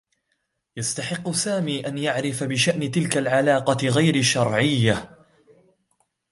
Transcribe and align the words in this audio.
يستحقّ 0.77 1.31
سامي 1.31 1.87
أن 1.87 1.97
يعرف 1.97 2.43
بشأن 2.43 2.91
تلك 2.91 3.17
العلاقة 3.17 3.87
غير 3.87 4.21
شرعيّة. 4.21 5.17